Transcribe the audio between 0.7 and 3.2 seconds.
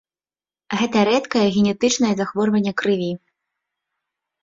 Гэта рэдкае генетычнае захворванне крыві.